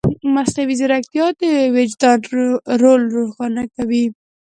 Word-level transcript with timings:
مصنوعي 0.33 0.73
ځیرکتیا 0.79 1.25
د 1.39 1.43
وجدان 1.75 2.19
رول 2.81 3.01
روښانه 3.15 3.63
کوي. 3.75 4.05